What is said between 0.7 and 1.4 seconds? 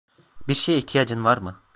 ihtiyacın var